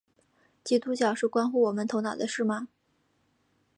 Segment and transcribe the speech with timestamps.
[0.63, 2.69] 基督教是关乎我们头脑的事吗？